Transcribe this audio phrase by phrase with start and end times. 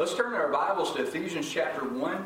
[0.00, 2.24] Let's turn our Bibles to Ephesians chapter 1.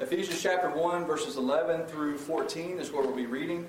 [0.00, 3.66] Ephesians chapter 1, verses 11 through 14 is where we'll be reading.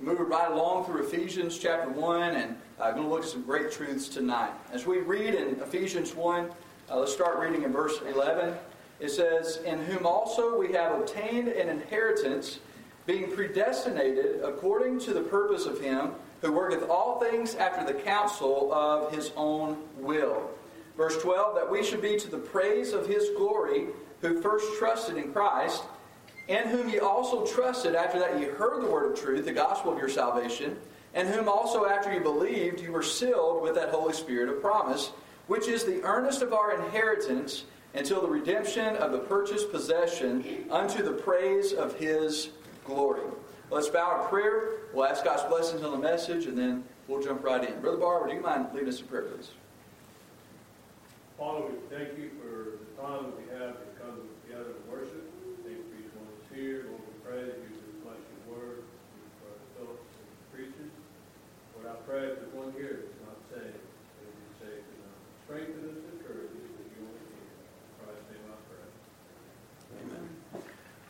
[0.00, 3.70] Moving right along through Ephesians chapter 1 and I'm going to look at some great
[3.70, 4.50] truths tonight.
[4.72, 6.50] As we read in Ephesians 1,
[6.90, 8.52] uh, let's start reading in verse 11.
[8.98, 12.58] It says, In whom also we have obtained an inheritance,
[13.06, 18.72] being predestinated according to the purpose of Him who worketh all things after the counsel
[18.72, 20.50] of His own will.
[20.96, 23.86] Verse 12, that we should be to the praise of His glory,
[24.20, 25.82] who first trusted in Christ,
[26.48, 29.92] in whom ye also trusted after that ye heard the word of truth, the gospel
[29.92, 30.76] of your salvation,
[31.14, 35.12] and whom also after you believed you were sealed with that Holy Spirit of promise,
[35.46, 41.02] which is the earnest of our inheritance until the redemption of the purchased possession unto
[41.02, 42.50] the praise of his
[42.84, 43.20] glory.
[43.70, 44.88] Let's bow in prayer.
[44.92, 47.80] We'll ask God's blessings on the message, and then we'll jump right in.
[47.80, 49.50] Brother Barber, do you mind leading us in prayer, please?
[51.38, 55.24] Father, we thank you for the time that we have to come together and worship.
[55.64, 56.86] Thank you for each one that's here.
[56.86, 58.86] Lord, we pray that you bless your word
[59.42, 60.92] for Phillips and preachers.
[61.74, 64.44] Lord, I pray if one here that's not saved, that you
[65.44, 67.42] strengthen us and encourage us that you will hear.
[67.42, 68.86] In Christ's name I pray.
[70.06, 70.30] Amen.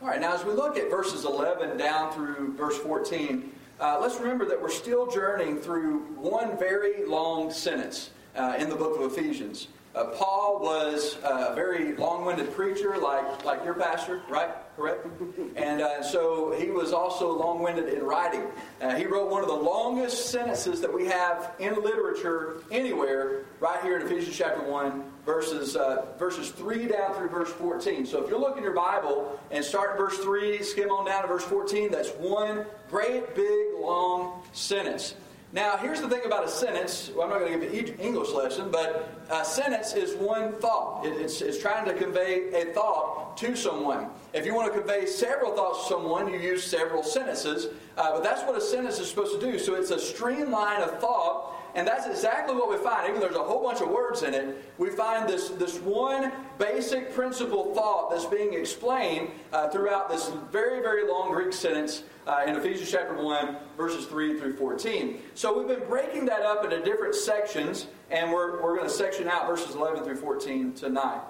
[0.05, 4.19] All right, now as we look at verses 11 down through verse 14, uh, let's
[4.19, 9.11] remember that we're still journeying through one very long sentence uh, in the book of
[9.11, 9.69] Ephesians.
[9.95, 14.49] Uh, Paul was a very long-winded preacher, like like your pastor, right?
[14.75, 15.07] Correct.
[15.55, 18.43] And uh, so he was also long-winded in writing.
[18.81, 23.81] Uh, he wrote one of the longest sentences that we have in literature anywhere, right
[23.81, 28.05] here in Ephesians chapter one, verses uh, verses three down through verse fourteen.
[28.05, 31.23] So if you look in your Bible and start at verse three, skim on down
[31.23, 35.15] to verse fourteen, that's one great big long sentence.
[35.53, 37.09] Now, here's the thing about a sentence.
[37.15, 41.05] Well, I'm not going to give an English lesson, but a sentence is one thought.
[41.05, 44.09] It's, it's trying to convey a thought to someone.
[44.33, 47.67] If you want to convey several thoughts to someone, you use several sentences.
[47.95, 49.57] Uh, but that's what a sentence is supposed to do.
[49.57, 53.07] So it's a streamline of thought and that's exactly what we find.
[53.09, 56.31] Even though there's a whole bunch of words in it, we find this, this one
[56.57, 62.43] basic principle thought that's being explained uh, throughout this very, very long Greek sentence uh,
[62.47, 65.19] in Ephesians chapter 1, verses 3 through 14.
[65.33, 69.27] So we've been breaking that up into different sections, and we're, we're going to section
[69.27, 71.21] out verses 11 through 14 tonight.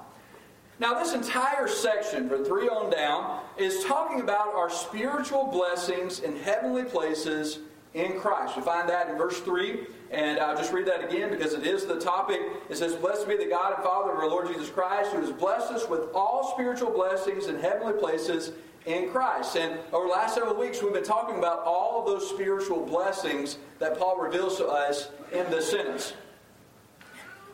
[0.77, 6.35] Now, this entire section, from 3 on down, is talking about our spiritual blessings in
[6.35, 7.59] heavenly places
[7.95, 8.56] in Christ.
[8.56, 9.88] We find that in verse 3.
[10.11, 12.39] And I'll just read that again because it is the topic.
[12.69, 15.31] It says, Blessed be the God and Father of our Lord Jesus Christ, who has
[15.31, 18.51] blessed us with all spiritual blessings in heavenly places
[18.85, 19.56] in Christ.
[19.56, 23.57] And over the last several weeks, we've been talking about all of those spiritual blessings
[23.79, 26.13] that Paul reveals to us in this sentence.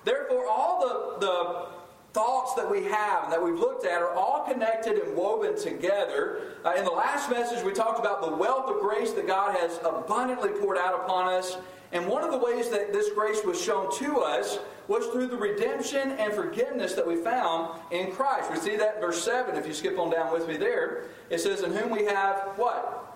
[0.04, 1.81] Therefore, all the, the
[2.14, 6.42] thoughts that we have and that we've looked at are all connected and woven together.
[6.66, 9.80] Uh, in the last message, we talked about the wealth of grace that God has
[9.86, 11.58] abundantly poured out upon us
[11.94, 15.36] and one of the ways that this grace was shown to us was through the
[15.36, 18.50] redemption and forgiveness that we found in Christ.
[18.52, 21.06] We see that in verse 7, if you skip on down with me there.
[21.30, 23.11] It says, In whom we have what?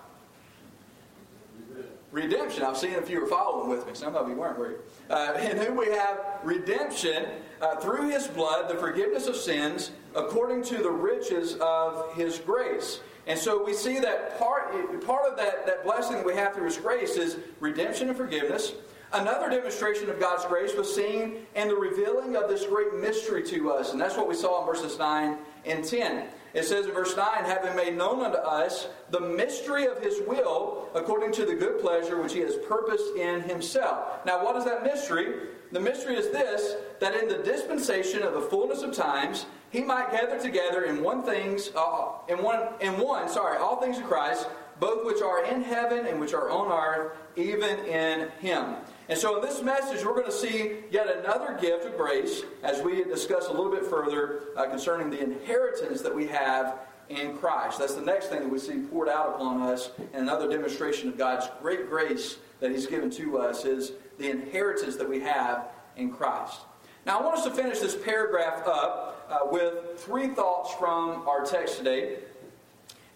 [2.12, 2.62] Redemption.
[2.62, 3.94] I've seen if you were following with me.
[3.94, 4.78] Some of you weren't, were you?
[5.10, 7.26] Uh, we have redemption
[7.60, 13.00] uh, through his blood, the forgiveness of sins, according to the riches of his grace.
[13.26, 14.72] And so we see that part,
[15.04, 18.72] part of that, that blessing that we have through His grace is redemption and forgiveness.
[19.12, 23.70] Another demonstration of God's grace was seen in the revealing of this great mystery to
[23.70, 23.92] us.
[23.92, 26.26] And that's what we saw in verses 9 and 10.
[26.54, 30.88] It says in verse 9, having made known unto us the mystery of his will,
[30.94, 34.24] according to the good pleasure which he has purposed in himself.
[34.24, 35.48] Now, what is that mystery?
[35.72, 40.10] The mystery is this that in the dispensation of the fullness of times, he might
[40.10, 44.48] gather together in one things, uh, in one, in one, sorry, all things in Christ,
[44.80, 48.76] both which are in heaven and which are on earth, even in him.
[49.08, 52.82] And so in this message, we're going to see yet another gift of grace as
[52.82, 57.78] we discuss a little bit further uh, concerning the inheritance that we have in Christ.
[57.78, 61.16] That's the next thing that we see poured out upon us, and another demonstration of
[61.16, 66.10] God's great grace that He's given to us is the inheritance that we have in
[66.10, 66.60] Christ.
[67.04, 71.44] Now, I want us to finish this paragraph up uh, with three thoughts from our
[71.44, 72.18] text today.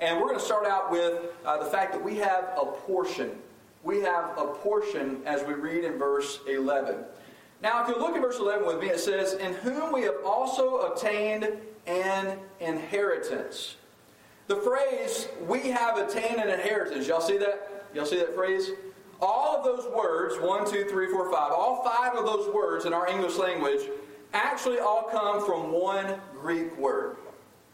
[0.00, 3.32] And we're going to start out with uh, the fact that we have a portion.
[3.84, 6.96] We have a portion as we read in verse 11.
[7.62, 10.16] Now, if you look at verse 11 with me, it says, In whom we have
[10.24, 11.50] also obtained
[11.86, 13.76] an inheritance.
[14.46, 17.86] The phrase, we have attained an inheritance, y'all see that?
[17.94, 18.70] Y'all see that phrase?
[19.20, 22.94] All of those words, one, two, three, four, five, all five of those words in
[22.94, 23.82] our English language
[24.32, 27.16] actually all come from one Greek word.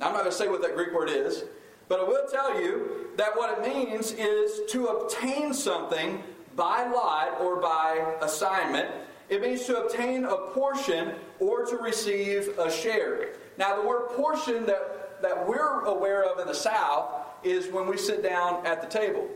[0.01, 1.45] Now, I'm not going to say what that Greek word is,
[1.89, 6.23] but I will tell you that what it means is to obtain something
[6.55, 8.91] by lot or by assignment.
[9.29, 13.31] It means to obtain a portion or to receive a share.
[13.59, 17.11] Now, the word portion that, that we're aware of in the South
[17.43, 19.29] is when we sit down at the table,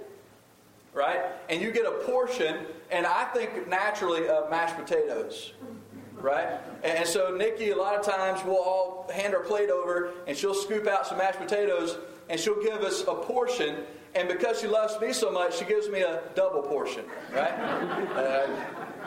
[0.93, 1.20] right?
[1.49, 5.53] And you get a portion, and I think naturally of mashed potatoes
[6.23, 6.61] right?
[6.85, 10.55] And so Nikki, a lot of times, we'll all hand our plate over, and she'll
[10.55, 11.96] scoop out some mashed potatoes,
[12.31, 13.77] and she'll give us a portion.
[14.15, 17.53] And because she loves me so much, she gives me a double portion, right?
[17.53, 18.47] Uh,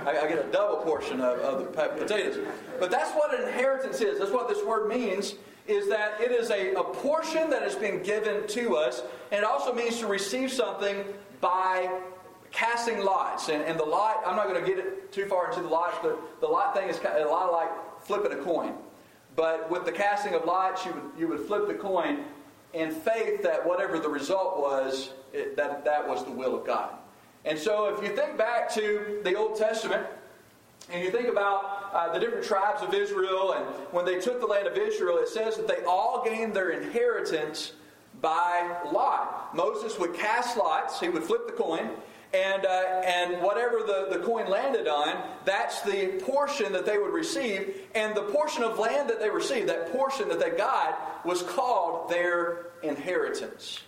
[0.05, 2.45] I, I, get a double portion of, of the potatoes.
[2.79, 4.19] But that's what an inheritance is.
[4.19, 5.35] That's what this word means.
[5.65, 9.43] Is that it is a, a portion that has been given to us, and it
[9.45, 11.05] also means to receive something
[11.39, 11.89] by
[12.51, 13.47] casting lots.
[13.47, 15.97] And, and the lot, I'm not going to get it too far into the lots,
[16.01, 17.69] but the lot thing is kind of a lot like
[18.01, 18.73] flipping a coin.
[19.37, 22.25] But with the casting of lots, you would, you would flip the coin
[22.73, 26.89] in faith that whatever the result was, it, that that was the will of God.
[27.45, 30.05] And so if you think back to the Old Testament,
[30.89, 34.45] and you think about uh, the different tribes of Israel, and when they took the
[34.45, 37.73] land of Israel, it says that they all gained their inheritance
[38.21, 39.55] by lot.
[39.55, 41.89] Moses would cast lots, he would flip the coin,
[42.33, 47.13] and, uh, and whatever the, the coin landed on, that's the portion that they would
[47.13, 47.81] receive.
[47.93, 52.09] And the portion of land that they received, that portion that they got, was called
[52.09, 53.81] their inheritance.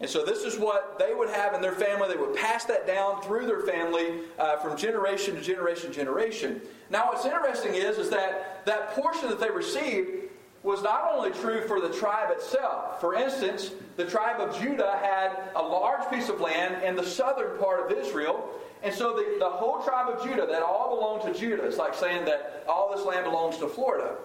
[0.00, 2.08] And so this is what they would have in their family.
[2.08, 6.60] They would pass that down through their family uh, from generation to generation to generation.
[6.88, 10.27] Now, what's interesting is, is that that portion that they received
[10.68, 13.00] was not only true for the tribe itself.
[13.00, 17.58] For instance, the tribe of Judah had a large piece of land in the southern
[17.58, 18.50] part of Israel.
[18.82, 21.64] And so the, the whole tribe of Judah, that all belonged to Judah.
[21.64, 24.16] It's like saying that all this land belongs to Florida.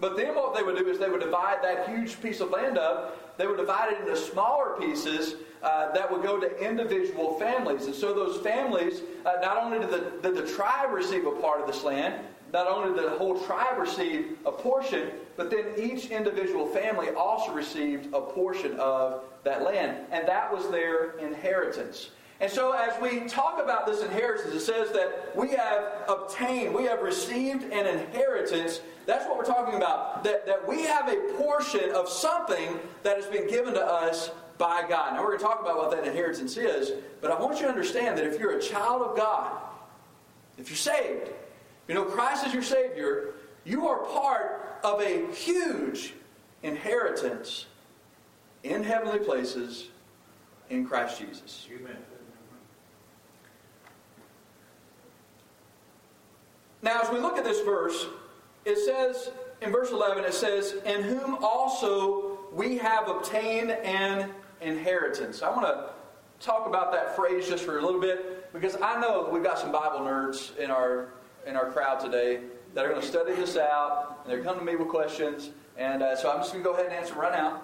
[0.00, 2.78] But then what they would do is they would divide that huge piece of land
[2.78, 3.36] up.
[3.36, 7.84] They would divide it into smaller pieces uh, that would go to individual families.
[7.84, 11.60] And so those families, uh, not only did the, did the tribe receive a part
[11.60, 16.06] of this land, not only did the whole tribe receive a portion, but then each
[16.06, 19.98] individual family also received a portion of that land.
[20.10, 22.10] And that was their inheritance.
[22.40, 26.84] And so, as we talk about this inheritance, it says that we have obtained, we
[26.84, 28.80] have received an inheritance.
[29.04, 30.24] That's what we're talking about.
[30.24, 34.86] That, that we have a portion of something that has been given to us by
[34.88, 35.14] God.
[35.14, 37.68] Now, we're going to talk about what that inheritance is, but I want you to
[37.68, 39.58] understand that if you're a child of God,
[40.56, 41.30] if you're saved,
[41.90, 43.34] you know Christ is your Savior,
[43.64, 46.14] you are part of a huge
[46.62, 47.66] inheritance
[48.62, 49.88] in heavenly places
[50.68, 51.66] in Christ Jesus.
[51.74, 51.96] Amen.
[56.80, 58.06] Now, as we look at this verse,
[58.64, 65.42] it says, in verse 11, it says, In whom also we have obtained an inheritance.
[65.42, 65.90] I want to
[66.38, 69.72] talk about that phrase just for a little bit because I know we've got some
[69.72, 71.08] Bible nerds in our
[71.46, 72.40] in our crowd today
[72.74, 75.50] that are going to study this out, and they're coming to me with questions.
[75.76, 77.62] And uh, so I'm just going to go ahead and answer right now.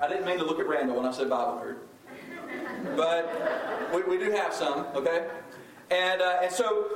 [0.00, 4.22] I didn't mean to look at Randall when I said Bible nerd, but we, we
[4.22, 5.26] do have some, okay?
[5.90, 6.86] And uh, and so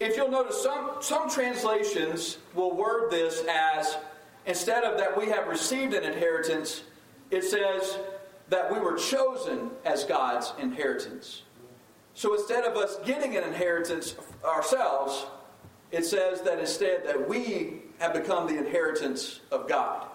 [0.00, 3.96] if you'll notice, some some translations will word this as
[4.44, 6.82] instead of that we have received an inheritance,
[7.30, 7.98] it says
[8.48, 11.42] that we were chosen as God's inheritance.
[12.16, 15.26] So instead of us getting an inheritance ourselves,
[15.92, 20.06] it says that instead that we have become the inheritance of God.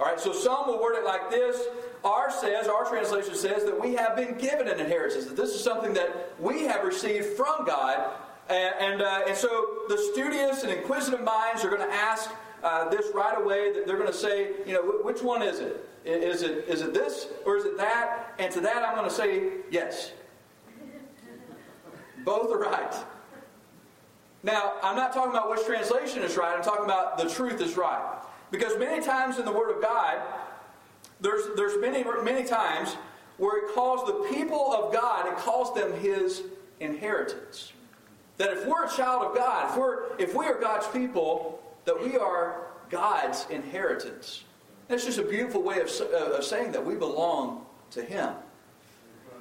[0.00, 1.68] All right, so some will word it like this.
[2.02, 5.26] Our says, our translation says that we have been given an inheritance.
[5.26, 8.10] That this is something that we have received from God.
[8.48, 12.28] And, and, uh, and so the studious and inquisitive minds are going to ask
[12.64, 13.72] uh, this right away.
[13.72, 15.88] That They're going to say, you know, which one is it?
[16.04, 18.32] Is it is it this or is it that?
[18.38, 20.12] And to that I'm going to say yes.
[22.24, 22.94] Both are right.
[24.42, 27.76] Now, I'm not talking about which translation is right, I'm talking about the truth is
[27.76, 28.18] right.
[28.50, 30.20] Because many times in the Word of God,
[31.20, 32.96] there's, there's many, many times
[33.36, 36.42] where it calls the people of God, it calls them His
[36.80, 37.72] inheritance.
[38.38, 42.02] That if we're a child of God, if, we're, if we are God's people, that
[42.02, 44.44] we are God's inheritance.
[44.88, 48.34] That's just a beautiful way of, of saying that we belong to Him.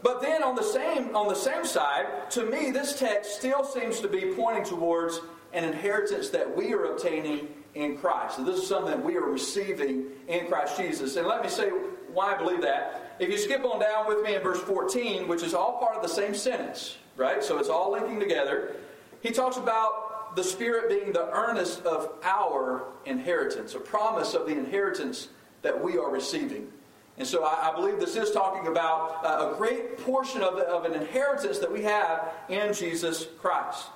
[0.01, 3.99] But then on the same on the same side, to me, this text still seems
[3.99, 5.19] to be pointing towards
[5.53, 8.37] an inheritance that we are obtaining in Christ.
[8.37, 11.15] So this is something that we are receiving in Christ Jesus.
[11.15, 11.69] And let me say
[12.13, 13.15] why I believe that.
[13.19, 16.01] If you skip on down with me in verse 14, which is all part of
[16.01, 17.43] the same sentence, right?
[17.43, 18.75] So it's all linking together.
[19.21, 24.57] He talks about the Spirit being the earnest of our inheritance, a promise of the
[24.57, 25.29] inheritance
[25.61, 26.71] that we are receiving.
[27.19, 30.85] And so I, I believe this is talking about uh, a great portion of, of
[30.85, 33.87] an inheritance that we have in Jesus Christ.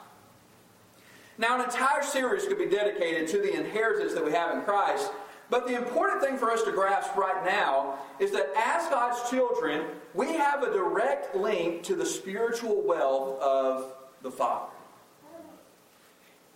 [1.37, 5.09] Now, an entire series could be dedicated to the inheritance that we have in Christ.
[5.49, 9.85] But the important thing for us to grasp right now is that as God's children,
[10.13, 14.71] we have a direct link to the spiritual wealth of the Father.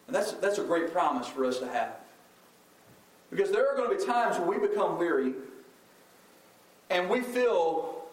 [0.07, 1.95] And that's, that's a great promise for us to have.
[3.29, 5.33] Because there are going to be times when we become weary
[6.89, 8.03] and we feel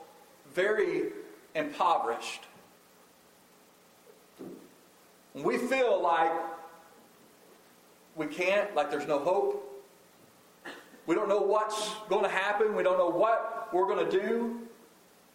[0.54, 1.12] very
[1.54, 2.44] impoverished.
[5.34, 6.32] We feel like
[8.14, 9.70] we can't, like there's no hope.
[11.06, 12.74] We don't know what's going to happen.
[12.74, 14.60] We don't know what we're going to do.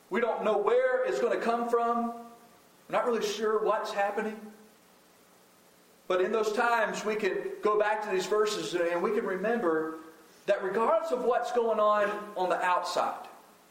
[0.10, 2.08] We don't know where it's going to come from.
[2.08, 4.39] We're not really sure what's happening.
[6.08, 10.00] But in those times, we can go back to these verses and we can remember
[10.50, 13.27] that regardless of what's going on on the outside,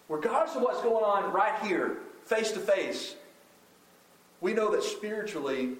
[0.08, 3.16] regardless of what's going on right here, face to face,
[4.40, 5.72] we know that spiritually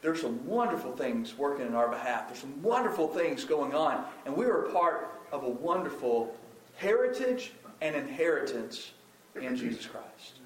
[0.00, 2.28] there's some wonderful things working in our behalf.
[2.28, 4.02] There's some wonderful things going on.
[4.24, 6.34] And we are part of a wonderful
[6.76, 8.92] heritage and inheritance
[9.38, 10.38] in Jesus Christ.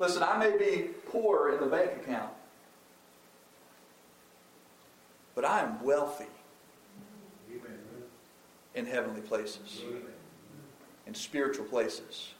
[0.00, 2.32] Listen, I may be poor in the bank account,
[5.34, 6.26] but I am wealthy
[8.74, 9.82] in heavenly places,
[11.06, 12.34] in spiritual places.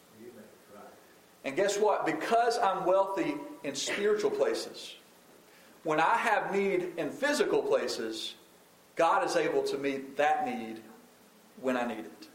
[1.44, 2.06] And guess what?
[2.06, 4.94] Because I'm wealthy in spiritual places,
[5.82, 8.34] when I have need in physical places,
[8.96, 10.80] God is able to meet that need
[11.60, 12.28] when I need it.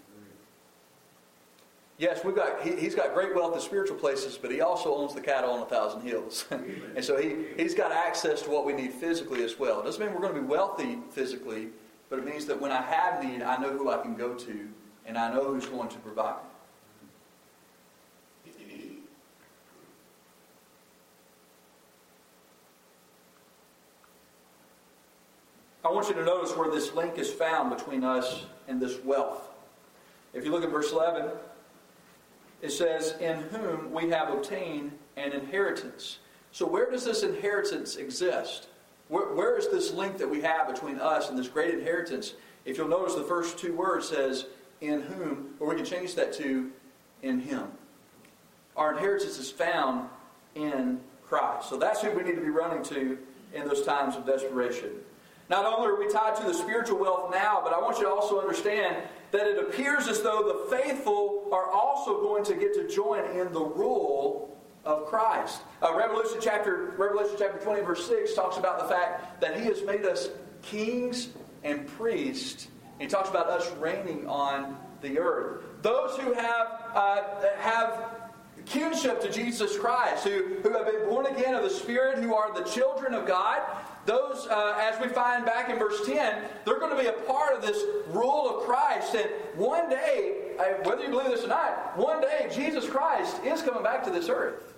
[2.00, 5.13] Yes, we've got, he, has got great wealth in spiritual places, but he also owns
[5.13, 6.46] the cattle on a thousand hills.
[6.96, 9.82] and so he, he's got access to what we need physically as well.
[9.82, 11.68] It doesn't mean we're going to be wealthy physically,
[12.10, 14.70] but it means that when I have need, I know who I can go to,
[15.06, 16.39] and I know who's going to provide.
[25.84, 29.50] I want you to notice where this link is found between us and this wealth.
[30.34, 31.29] If you look at verse 11,
[32.62, 36.20] it says, In whom we have obtained an inheritance.
[36.51, 38.68] So, where does this inheritance exist?
[39.10, 42.36] where, where is this link that we have between us and this great inheritance?
[42.63, 44.46] If you'll notice, the first two words says,
[44.80, 46.72] In whom, or we can change that to,
[47.22, 47.68] In Him.
[48.78, 50.08] Our inheritance is found
[50.56, 51.70] in Christ.
[51.70, 53.18] So, that's who we need to be running to
[53.54, 54.92] in those times of desperation.
[55.50, 58.12] Not only are we tied to the spiritual wealth now, but I want you to
[58.12, 58.98] also understand
[59.32, 61.68] that it appears as though the faithful are
[62.00, 65.62] also going to get to join in the rule of Christ.
[65.84, 69.84] Uh, Revelation chapter Revelation chapter 20 verse 6 talks about the fact that he has
[69.84, 70.29] made us
[70.62, 71.29] kings
[71.65, 72.70] and priests.
[73.00, 75.63] He talks about us reigning on the earth.
[75.82, 77.24] Those who have uh,
[77.58, 78.20] have
[78.65, 82.53] kinship to Jesus Christ, who, who have been born again of the Spirit, who are
[82.53, 83.62] the children of God,
[84.10, 87.56] those, uh, as we find back in verse 10, they're going to be a part
[87.56, 89.13] of this rule of Christ.
[89.13, 93.84] And one day, whether you believe this or not, one day Jesus Christ is coming
[93.84, 94.74] back to this earth.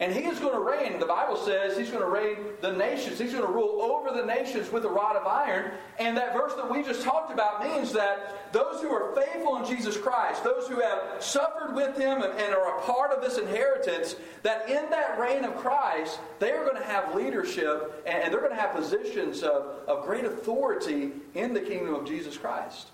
[0.00, 0.98] And he is going to reign.
[0.98, 3.16] The Bible says he's going to reign the nations.
[3.16, 5.70] He's going to rule over the nations with a rod of iron.
[6.00, 9.64] And that verse that we just talked about means that those who are faithful in
[9.64, 14.16] Jesus Christ, those who have suffered with him and, are a part of this inheritance,
[14.42, 18.40] that in that reign of Christ, they are going to have leadership and, and they're
[18.40, 22.88] going to have positions of, of great authority in the kingdom of Jesus Christ.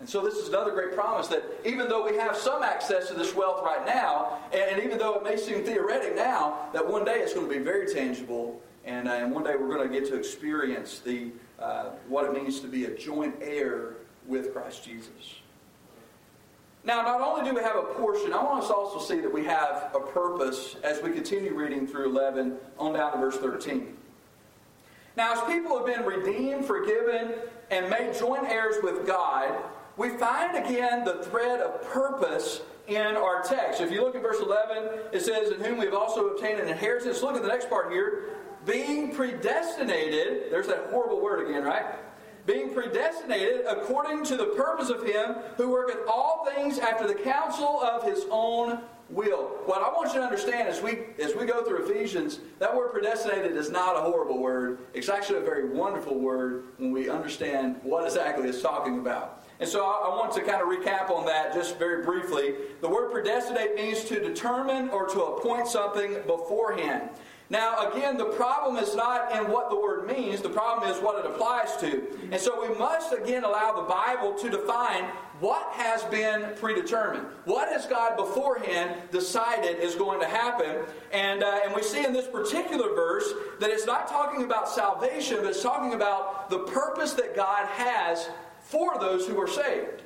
[0.00, 3.14] And so this is another great promise that even though we have some access to
[3.14, 7.18] this wealth right now, and even though it may seem theoretic now, that one day
[7.18, 10.08] it's going to be very tangible, and, uh, and one day we're going to get
[10.08, 15.40] to experience the uh, what it means to be a joint heir with Christ Jesus.
[16.82, 19.30] Now, not only do we have a portion, I want us to also see that
[19.30, 23.94] we have a purpose as we continue reading through 11 on down to verse 13.
[25.18, 27.34] Now, as people have been redeemed, forgiven,
[27.70, 29.62] and made joint heirs with God,
[29.96, 33.80] we find again the thread of purpose in our text.
[33.80, 37.22] If you look at verse 11, it says, In whom we've also obtained an inheritance.
[37.22, 38.24] Look at the next part here.
[38.66, 41.84] Being predestinated, there's that horrible word again, right?
[42.46, 47.80] Being predestinated according to the purpose of Him who worketh all things after the counsel
[47.80, 49.58] of His own will.
[49.66, 52.92] What I want you to understand as we as we go through Ephesians, that word
[52.92, 54.78] predestinated is not a horrible word.
[54.94, 59.39] It's actually a very wonderful word when we understand what exactly it's talking about.
[59.60, 62.54] And so I, I want to kind of recap on that just very briefly.
[62.80, 67.10] The word predestinate means to determine or to appoint something beforehand.
[67.50, 71.24] Now, again, the problem is not in what the word means, the problem is what
[71.24, 72.06] it applies to.
[72.30, 75.04] And so we must, again, allow the Bible to define
[75.40, 77.26] what has been predetermined.
[77.46, 80.84] What has God beforehand decided is going to happen?
[81.12, 85.38] And, uh, and we see in this particular verse that it's not talking about salvation,
[85.38, 88.28] but it's talking about the purpose that God has
[88.70, 90.02] for those who are saved.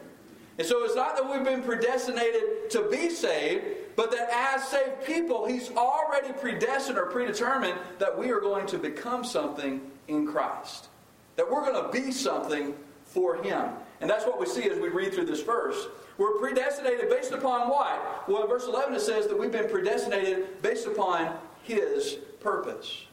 [0.59, 3.64] And so it's not that we've been predestinated to be saved,
[3.97, 8.78] but that as saved people, He's already predestined or predetermined that we are going to
[8.78, 10.88] become something in Christ.
[11.37, 13.71] That we're going to be something for Him.
[14.00, 15.87] And that's what we see as we read through this verse.
[16.16, 18.28] We're predestinated based upon what?
[18.28, 23.04] Well, in verse 11 it says that we've been predestinated based upon His purpose.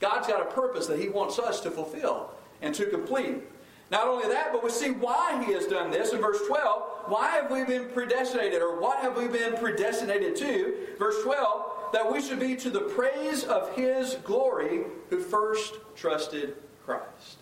[0.00, 2.30] God's got a purpose that He wants us to fulfill
[2.60, 3.42] and to complete.
[3.90, 6.82] Not only that, but we see why he has done this in verse 12.
[7.06, 10.74] Why have we been predestinated, or what have we been predestinated to?
[10.98, 16.56] Verse 12, that we should be to the praise of his glory who first trusted
[16.84, 17.38] Christ.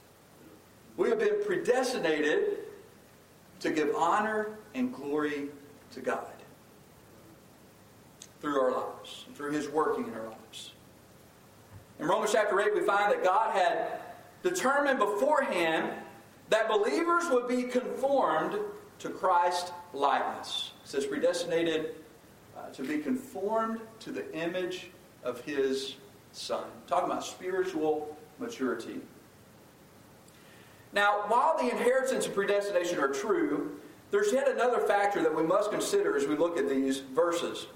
[0.97, 2.59] We have been predestinated
[3.61, 5.49] to give honor and glory
[5.93, 6.27] to God
[8.41, 10.73] through our lives, and through his working in our lives.
[12.01, 14.01] In Romans chapter 8, we find that God had
[14.43, 15.93] determined beforehand
[16.52, 18.59] that believers would be conformed
[18.99, 20.73] to Christ likeness.
[20.85, 21.94] It says predestinated
[22.56, 24.90] uh, to be conformed to the image
[25.25, 25.97] of his
[26.32, 26.64] son.
[26.87, 29.00] talking about spiritual maturity.
[30.92, 33.80] Now, while the inheritance and predestination are true,
[34.11, 37.66] there's yet another factor that we must consider as we look at these verses.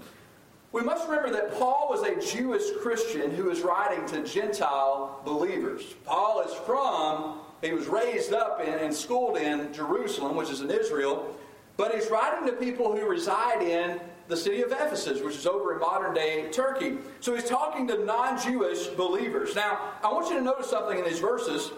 [0.73, 5.95] We must remember that Paul was a Jewish Christian who is writing to Gentile believers.
[6.05, 10.71] Paul is from he was raised up in, and schooled in Jerusalem, which is in
[10.71, 11.35] Israel,
[11.77, 15.75] but he's writing to people who reside in the city of Ephesus, which is over
[15.75, 16.99] in modern day Turkey.
[17.21, 19.55] So he's talking to non Jewish believers.
[19.55, 21.71] Now, I want you to notice something in these verses.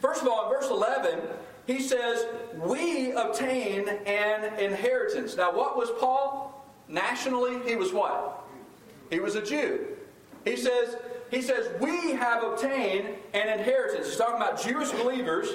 [0.00, 1.20] First of all, in verse 11,
[1.66, 2.26] he says,
[2.56, 5.36] We obtain an inheritance.
[5.36, 6.64] Now, what was Paul?
[6.88, 8.42] Nationally, he was what?
[9.10, 9.86] He was a Jew.
[10.44, 10.96] He says,
[11.30, 14.08] he says, We have obtained an inheritance.
[14.08, 15.48] He's talking about Jewish believers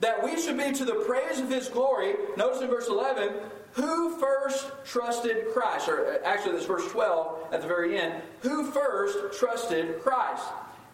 [0.00, 2.14] that we should be to the praise of his glory.
[2.36, 3.32] Notice in verse 11,
[3.72, 5.88] who first trusted Christ?
[5.88, 10.44] Or uh, actually, this verse 12 at the very end, who first trusted Christ?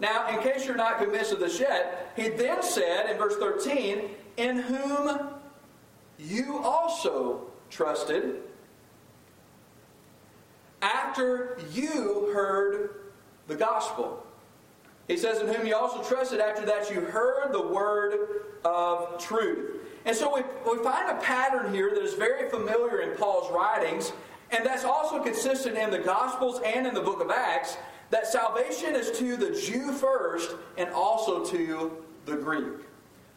[0.00, 4.10] Now, in case you're not convinced of this yet, he then said in verse 13,
[4.36, 5.28] in whom
[6.18, 8.36] you also trusted
[10.82, 13.03] after you heard
[13.46, 14.24] the gospel.
[15.08, 18.18] He says, In whom you also trusted after that you heard the word
[18.64, 19.80] of truth.
[20.06, 24.12] And so we, we find a pattern here that is very familiar in Paul's writings,
[24.50, 27.76] and that's also consistent in the Gospels and in the book of Acts
[28.10, 32.80] that salvation is to the Jew first and also to the Greek.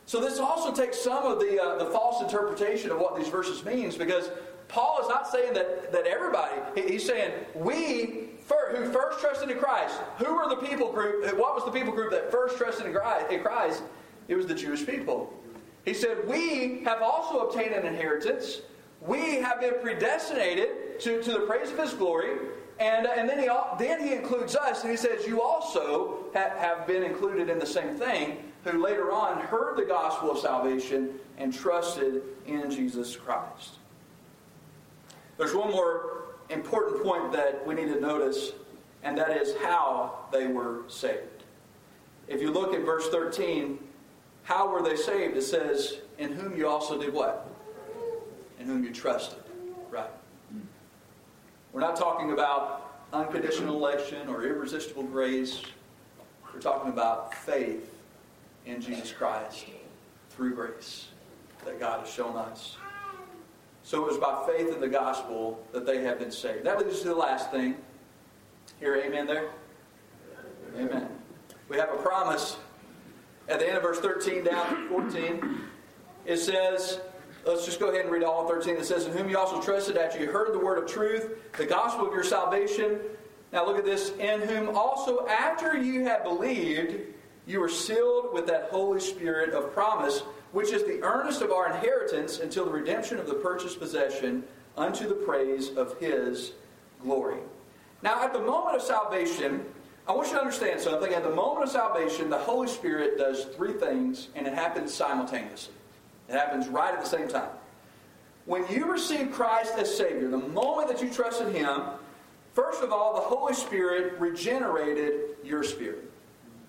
[0.05, 3.63] So this also takes some of the, uh, the false interpretation of what these verses
[3.65, 4.29] means because
[4.67, 9.99] Paul is not saying that, that everybody, he's saying we who first trusted in Christ.
[10.17, 11.25] Who were the people group?
[11.37, 12.93] What was the people group that first trusted in
[13.41, 13.83] Christ?
[14.27, 15.33] It was the Jewish people.
[15.85, 18.61] He said, We have also obtained an inheritance.
[19.01, 22.37] We have been predestinated to, to the praise of His glory.
[22.79, 26.53] And, uh, and then, he, then he includes us, and he says, You also ha-
[26.57, 31.19] have been included in the same thing, who later on heard the gospel of salvation
[31.37, 33.75] and trusted in Jesus Christ.
[35.37, 36.16] There's one more
[36.49, 38.51] important point that we need to notice,
[39.03, 41.43] and that is how they were saved.
[42.27, 43.79] If you look at verse 13,
[44.43, 45.37] how were they saved?
[45.37, 47.49] It says, In whom you also did what?
[48.59, 49.39] In whom you trusted.
[49.89, 50.09] Right.
[51.73, 55.61] We're not talking about unconditional election or irresistible grace.
[56.53, 57.93] We're talking about faith
[58.65, 59.65] in Jesus Christ
[60.29, 61.07] through grace
[61.65, 62.77] that God has shown us.
[63.87, 66.65] So it was by faith in the gospel that they have been saved.
[66.65, 67.77] That leads us to the last thing.
[68.81, 69.51] Here, amen there?
[70.75, 71.07] Amen.
[71.69, 72.57] We have a promise
[73.47, 75.61] at the end of verse 13 down to 14.
[76.25, 76.99] It says,
[77.45, 78.75] let's just go ahead and read all of 13.
[78.75, 81.65] It says, In whom you also trusted after you heard the word of truth, the
[81.65, 82.99] gospel of your salvation.
[83.53, 84.09] Now look at this.
[84.19, 86.97] In whom also after you have believed,
[87.45, 91.67] you were sealed with that Holy Spirit of promise, which is the earnest of our
[91.71, 94.43] inheritance until the redemption of the purchased possession
[94.77, 96.53] unto the praise of his
[97.01, 97.39] glory.
[98.03, 99.65] Now, at the moment of salvation,
[100.07, 101.13] I want you to understand something.
[101.13, 105.73] At the moment of salvation, the Holy Spirit does three things, and it happens simultaneously.
[106.29, 107.49] It happens right at the same time.
[108.45, 111.81] When you receive Christ as Savior, the moment that you trusted Him,
[112.53, 116.09] first of all, the Holy Spirit regenerated your spirit.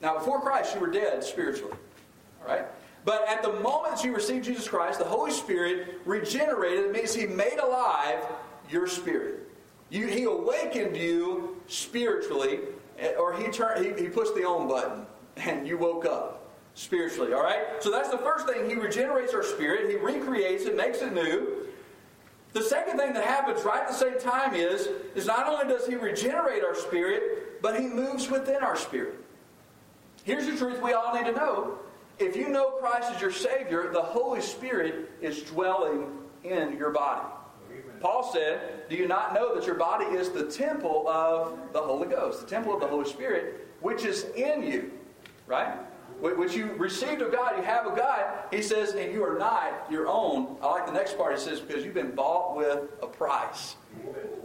[0.02, 1.74] Now, before Christ, you were dead spiritually.
[2.40, 2.66] All right?
[3.08, 6.84] But at the moment you received Jesus Christ, the Holy Spirit regenerated.
[6.84, 8.22] It means He made alive
[8.68, 9.48] your spirit.
[9.88, 12.60] You, he awakened you spiritually,
[12.98, 13.82] eh, or He turned.
[13.82, 15.06] He, he pushed the on button,
[15.38, 17.32] and you woke up spiritually.
[17.32, 17.82] All right.
[17.82, 18.68] So that's the first thing.
[18.68, 19.88] He regenerates our spirit.
[19.88, 21.66] He recreates it, makes it new.
[22.52, 25.86] The second thing that happens right at the same time is, is not only does
[25.86, 29.14] he regenerate our spirit, but he moves within our spirit.
[30.24, 31.78] Here's the truth we all need to know.
[32.18, 36.08] If you know Christ as your Savior, the Holy Spirit is dwelling
[36.42, 37.26] in your body.
[38.00, 42.08] Paul said, Do you not know that your body is the temple of the Holy
[42.08, 44.92] Ghost, the temple of the Holy Spirit, which is in you?
[45.46, 45.74] Right?
[46.20, 49.86] which you received of God, you have of God, he says, and you are not
[49.88, 50.56] your own.
[50.60, 51.32] I like the next part.
[51.32, 53.76] He says, because you've been bought with a price.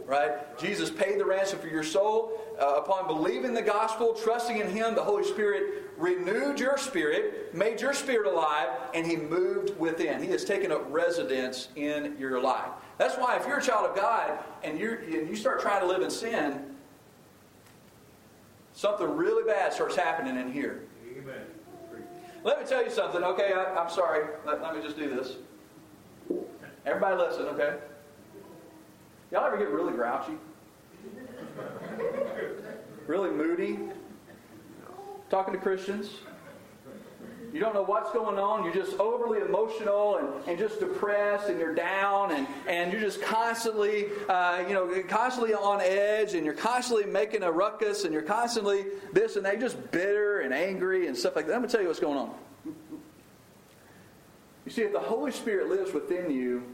[0.06, 0.56] Right?
[0.58, 2.40] Jesus paid the ransom for your soul.
[2.60, 7.80] Uh, upon believing the gospel, trusting in Him, the Holy Spirit renewed your spirit, made
[7.80, 10.22] your spirit alive, and He moved within.
[10.22, 12.70] He has taken up residence in your life.
[12.98, 15.86] That's why if you're a child of God and, you and you start trying to
[15.86, 16.74] live in sin,
[18.72, 20.82] something really bad starts happening in here.
[21.16, 21.44] Amen.
[22.44, 23.54] Let me tell you something, okay?
[23.54, 24.26] I, am sorry.
[24.46, 25.36] Let, let me just do this.
[26.84, 27.76] Everybody listen, okay?
[29.32, 30.34] Y'all ever get really grouchy?
[33.06, 33.78] really moody?
[35.30, 36.10] Talking to Christians?
[37.52, 38.64] You don't know what's going on.
[38.64, 43.22] You're just overly emotional and, and just depressed and you're down and, and you're just
[43.22, 48.22] constantly, uh, you know, constantly on edge and you're constantly making a ruckus and you're
[48.22, 49.52] constantly this and that.
[49.52, 51.52] You're just bitter and angry and stuff like that.
[51.52, 52.34] Let me tell you what's going on.
[54.64, 56.64] You see, if the Holy Spirit lives within you,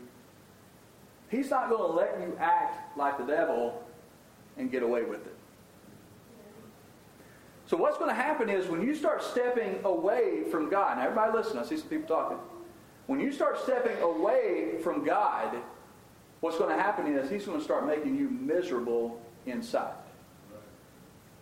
[1.31, 3.83] He's not going to let you act like the devil
[4.57, 5.37] and get away with it.
[7.71, 11.33] So what's going to happen is when you start stepping away from God, now everybody
[11.33, 12.37] listen, I see some people talking.
[13.07, 15.57] When you start stepping away from God,
[16.41, 19.95] what's going to happen is He's going to start making you miserable inside.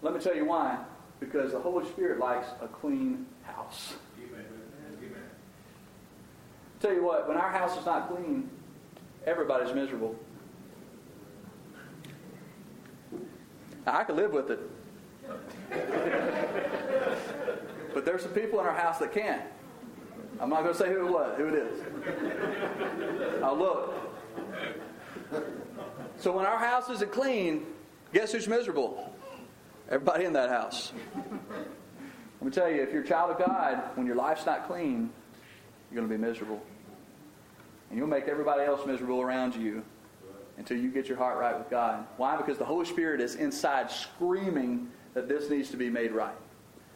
[0.02, 0.76] Let me tell you why.
[1.18, 3.94] Because the Holy Spirit likes a clean house.
[4.18, 4.44] Amen.
[4.98, 5.22] Amen.
[6.80, 8.50] Tell you what, when our house is not clean,
[9.24, 10.14] everybody's miserable.
[13.86, 14.60] I can live with it.
[17.94, 19.42] but there's some people in our house that can't.
[20.40, 23.42] I'm not going to say who it was, who it is.
[23.42, 23.94] I'll look.
[26.18, 27.66] So when our house isn't clean,
[28.12, 29.12] guess who's miserable?
[29.88, 30.92] Everybody in that house.
[31.14, 35.10] Let me tell you, if you're a child of God, when your life's not clean,
[35.90, 36.62] you're going to be miserable.
[37.90, 39.82] And you'll make everybody else miserable around you
[40.56, 42.06] until you get your heart right with God.
[42.16, 42.36] Why?
[42.36, 46.34] Because the Holy Spirit is inside screaming that this needs to be made right.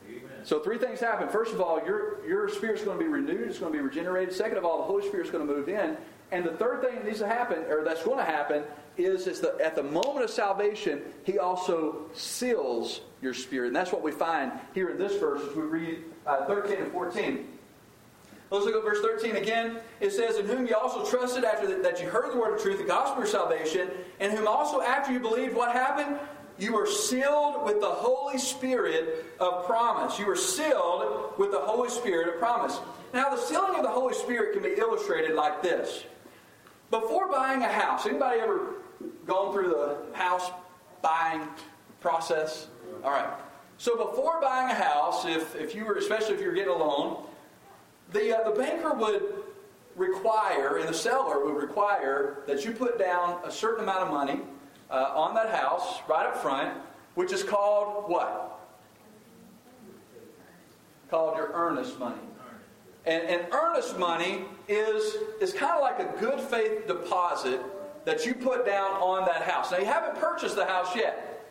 [0.09, 0.23] Amen.
[0.45, 1.29] So three things happen.
[1.29, 4.35] First of all, your, your spirit's going to be renewed, it's going to be regenerated.
[4.35, 5.97] Second of all, the Holy Spirit's going to move in.
[6.33, 8.65] And the third thing that needs to happen, or that's going to happen,
[8.97, 13.69] is, is that at the moment of salvation, he also seals your spirit.
[13.69, 16.93] And that's what we find here in this verse as we read uh, 13 and
[16.93, 17.49] 14.
[18.51, 19.79] Let's look at verse 13 again.
[20.01, 22.79] It says, In whom you also trusted after that you heard the word of truth,
[22.79, 26.19] the gospel of salvation, and whom also after you believed, what happened?
[26.63, 30.17] You are sealed with the Holy Spirit of promise.
[30.21, 32.79] You are sealed with the Holy Spirit of promise.
[33.13, 36.05] Now, the sealing of the Holy Spirit can be illustrated like this.
[36.93, 38.75] Before buying a house, anybody ever
[39.27, 40.53] gone through the house
[41.03, 41.49] buying
[41.99, 42.69] process?
[43.03, 43.29] All right.
[43.79, 46.79] So before buying a house, if, if you were, especially if you were getting a
[46.79, 47.27] loan,
[48.13, 49.35] the, uh, the banker would
[49.97, 54.43] require, and the seller would require, that you put down a certain amount of money
[54.93, 56.79] uh, on that house right up front,
[57.15, 58.61] which is called what?
[61.11, 62.21] Called your earnest money.
[63.05, 67.61] And, and earnest money is, is kind of like a good faith deposit
[68.05, 69.73] that you put down on that house.
[69.73, 71.45] Now, you haven't purchased the house yet.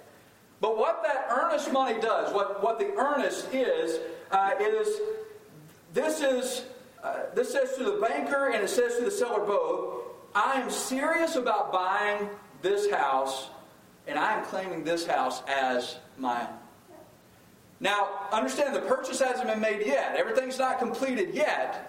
[0.61, 3.99] But what that earnest money does, what, what the earnest is,
[4.31, 5.01] uh, is
[5.93, 6.65] this is
[7.03, 10.03] uh, this says to the banker and it says to the seller both,
[10.35, 12.29] I am serious about buying
[12.61, 13.49] this house
[14.07, 16.47] and I am claiming this house as own.
[17.79, 20.15] Now, understand the purchase hasn't been made yet.
[20.15, 21.87] Everything's not completed yet.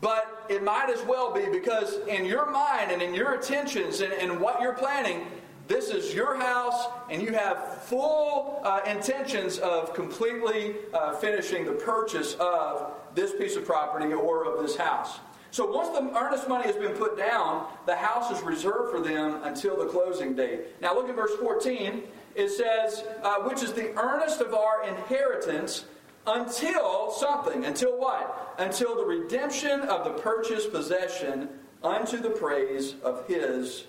[0.00, 4.12] but it might as well be because in your mind and in your attentions and,
[4.12, 5.26] and what you're planning,
[5.66, 11.72] this is your house and you have full uh, intentions of completely uh, finishing the
[11.72, 15.18] purchase of this piece of property or of this house.
[15.50, 19.42] So once the earnest money has been put down, the house is reserved for them
[19.44, 20.80] until the closing date.
[20.80, 22.02] Now look at verse 14.
[22.34, 25.86] It says, uh, which is the earnest of our inheritance
[26.26, 27.64] until something.
[27.64, 28.54] Until what?
[28.58, 31.48] Until the redemption of the purchased possession
[31.82, 33.84] unto the praise of his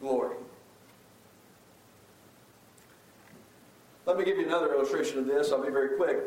[0.00, 0.36] glory.
[4.06, 5.52] Let me give you another illustration of this.
[5.52, 6.18] I'll be very quick.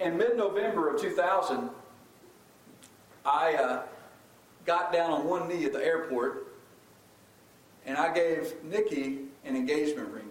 [0.00, 1.70] In mid November of 2000,
[3.26, 3.82] I uh,
[4.64, 6.46] got down on one knee at the airport
[7.84, 10.28] and I gave Nikki an engagement ring.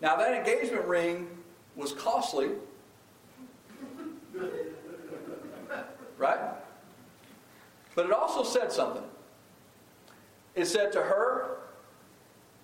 [0.00, 1.28] Now, that engagement ring
[1.74, 2.50] was costly,
[6.16, 6.38] right?
[7.96, 9.02] But it also said something.
[10.54, 11.58] It said to her,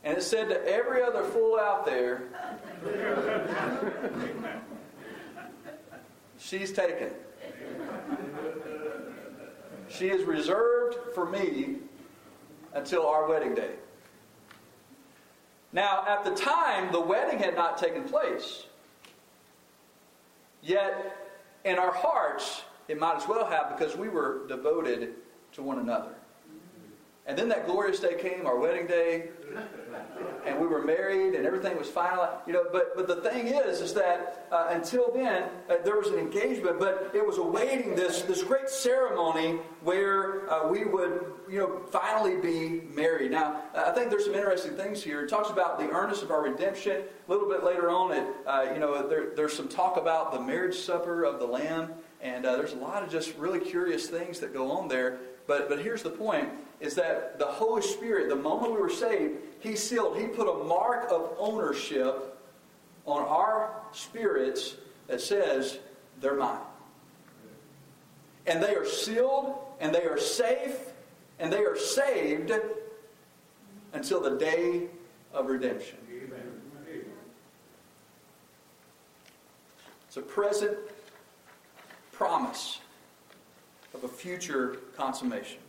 [0.04, 2.22] and it said to every other fool out there,
[6.38, 7.10] she's taken.
[9.88, 11.76] She is reserved for me
[12.72, 13.72] until our wedding day.
[15.72, 18.64] Now, at the time, the wedding had not taken place.
[20.62, 21.16] Yet,
[21.64, 25.14] in our hearts, it might as well have because we were devoted
[25.52, 26.14] to one another.
[27.26, 29.30] And then that glorious day came, our wedding day,
[30.44, 32.28] and we were married, and everything was final.
[32.46, 36.08] You know, but but the thing is, is that uh, until then uh, there was
[36.08, 41.60] an engagement, but it was awaiting this this great ceremony where uh, we would you
[41.60, 43.30] know finally be married.
[43.30, 45.22] Now I think there's some interesting things here.
[45.22, 47.04] It talks about the earnest of our redemption.
[47.26, 50.40] A little bit later on, it uh, you know there, there's some talk about the
[50.40, 54.40] marriage supper of the Lamb, and uh, there's a lot of just really curious things
[54.40, 55.20] that go on there.
[55.46, 56.50] But but here's the point
[56.84, 60.64] is that the Holy Spirit, the moment we were saved, He sealed, He put a
[60.64, 62.38] mark of ownership
[63.06, 65.78] on our spirits that says,
[66.20, 66.60] they're mine.
[68.46, 70.76] And they are sealed, and they are safe,
[71.38, 72.52] and they are saved
[73.94, 74.88] until the day
[75.32, 75.96] of redemption.
[80.06, 80.76] It's a present
[82.12, 82.80] promise
[83.94, 85.63] of a future consummation.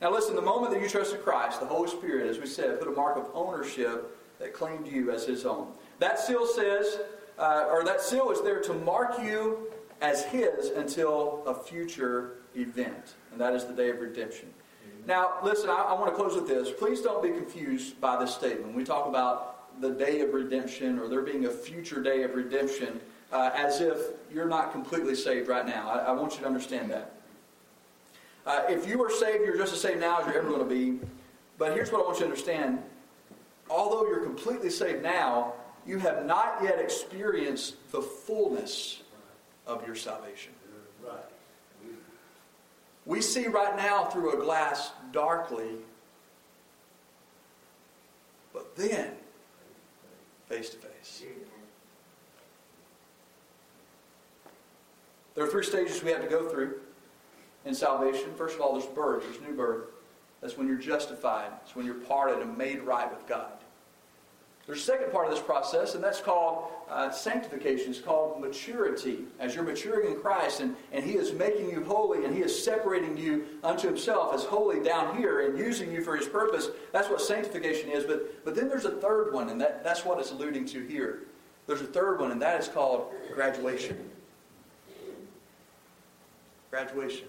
[0.00, 2.88] Now, listen, the moment that you trusted Christ, the Holy Spirit, as we said, put
[2.88, 5.68] a mark of ownership that claimed you as His own.
[6.00, 6.98] That seal says,
[7.38, 9.68] uh, or that seal is there to mark you
[10.02, 14.52] as His until a future event, and that is the day of redemption.
[15.06, 16.70] Now, listen, I, I want to close with this.
[16.70, 18.74] Please don't be confused by this statement.
[18.74, 23.00] We talk about the day of redemption or there being a future day of redemption,
[23.32, 23.98] uh, as if
[24.32, 25.88] you're not completely saved right now.
[25.88, 27.12] I, I want you to understand that.
[28.46, 30.64] Uh, if you are saved, you're just as saved now as you're ever going to
[30.64, 31.00] be.
[31.58, 32.78] But here's what I want you to understand.
[33.68, 35.54] Although you're completely saved now,
[35.84, 39.02] you have not yet experienced the fullness
[39.66, 40.52] of your salvation.
[43.04, 45.76] We see right now through a glass darkly,
[48.52, 49.12] but then
[50.48, 51.22] face to face.
[55.36, 56.80] There are three stages we have to go through
[57.66, 58.32] in salvation.
[58.36, 59.88] First of all, there's birth, there's new birth.
[60.40, 63.52] That's when you're justified, it's when you're parted and made right with God.
[64.66, 67.90] There's a second part of this process, and that's called uh, sanctification.
[67.90, 69.20] It's called maturity.
[69.38, 72.64] As you're maturing in Christ, and, and He is making you holy, and He is
[72.64, 76.68] separating you unto Himself as holy down here and using you for His purpose.
[76.92, 78.02] That's what sanctification is.
[78.04, 81.20] But, but then there's a third one, and that, that's what it's alluding to here.
[81.68, 84.10] There's a third one, and that is called graduation.
[86.72, 87.28] Graduation.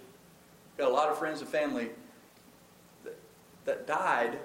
[0.77, 1.89] Got a lot of friends and family
[3.03, 3.17] that,
[3.65, 4.37] that died,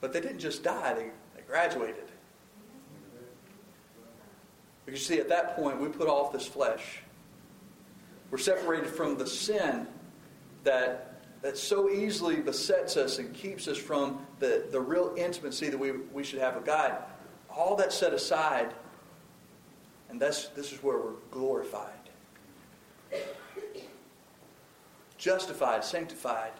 [0.00, 2.10] but they didn't just die, they, they graduated.
[4.84, 7.00] Because you see, at that point, we put off this flesh.
[8.30, 9.86] We're separated from the sin
[10.64, 15.78] that, that so easily besets us and keeps us from the, the real intimacy that
[15.78, 16.96] we, we should have with God.
[17.50, 18.72] All that set aside,
[20.08, 21.92] and that's, this is where we're glorified
[25.26, 26.52] justified, sanctified,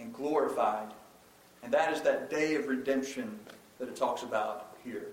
[0.00, 0.88] and glorified.
[1.62, 3.38] And that is that day of redemption
[3.78, 5.06] that it talks about here.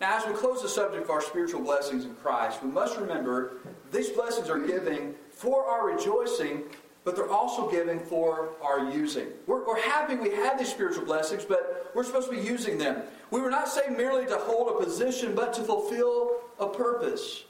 [0.00, 3.58] Now, as we close the subject of our spiritual blessings in Christ, we must remember
[3.92, 6.64] these blessings are given for our rejoicing,
[7.04, 9.28] but they're also given for our using.
[9.46, 13.02] We're, we're happy we have these spiritual blessings, but we're supposed to be using them.
[13.30, 17.44] We were not saved merely to hold a position, but to fulfill a purpose.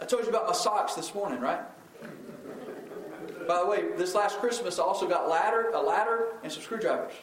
[0.00, 1.60] I told you about my socks this morning, right?
[3.48, 7.14] By the way, this last Christmas I also got ladder, a ladder, and some screwdrivers.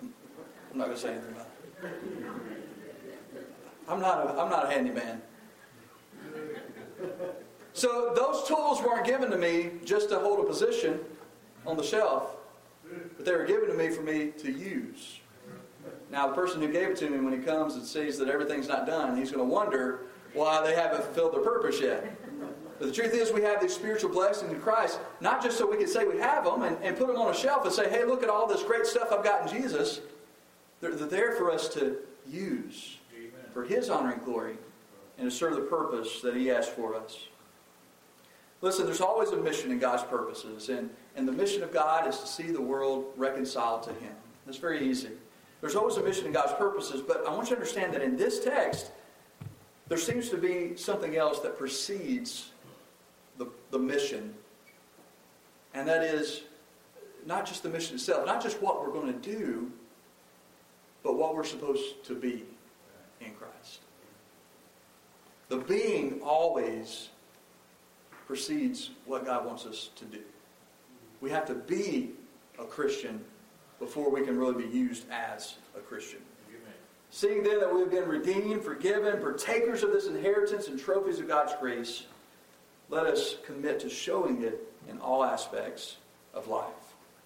[0.00, 1.48] I'm not going to say anything about
[1.82, 1.90] it.
[3.88, 5.20] I'm not a, I'm not a handyman.
[7.72, 11.00] So those tools weren't given to me just to hold a position
[11.66, 12.36] on the shelf,
[13.16, 15.18] but they were given to me for me to use.
[16.12, 18.68] Now, the person who gave it to me, when he comes and sees that everything's
[18.68, 20.02] not done, he's going to wonder
[20.32, 22.16] why they haven't fulfilled their purpose yet.
[22.78, 25.76] But the truth is, we have these spiritual blessings in Christ, not just so we
[25.76, 28.04] can say we have them and, and put them on a shelf and say, hey,
[28.04, 30.00] look at all this great stuff I've got in Jesus.
[30.80, 33.30] They're, they're there for us to use Amen.
[33.52, 34.56] for His honor and glory
[35.18, 37.28] and to serve the purpose that He has for us.
[38.60, 42.18] Listen, there's always a mission in God's purposes, and, and the mission of God is
[42.20, 44.12] to see the world reconciled to Him.
[44.46, 45.10] That's very easy.
[45.60, 48.16] There's always a mission in God's purposes, but I want you to understand that in
[48.16, 48.90] this text,
[49.88, 52.50] there seems to be something else that precedes
[53.38, 54.34] the, the mission,
[55.72, 56.42] and that is
[57.26, 59.70] not just the mission itself, not just what we're going to do,
[61.02, 62.44] but what we're supposed to be
[63.20, 63.80] in Christ.
[65.48, 67.10] The being always
[68.26, 70.20] precedes what God wants us to do.
[71.20, 72.12] We have to be
[72.58, 73.22] a Christian
[73.78, 76.20] before we can really be used as a Christian.
[76.48, 76.72] Amen.
[77.10, 81.28] Seeing then that we have been redeemed, forgiven, partakers of this inheritance and trophies of
[81.28, 82.06] God's grace,
[82.88, 85.96] let us commit to showing it in all aspects
[86.32, 86.83] of life.